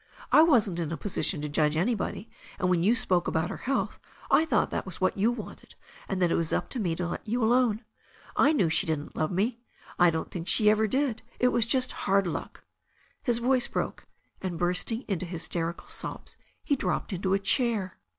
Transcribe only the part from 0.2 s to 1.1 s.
I wasn't in a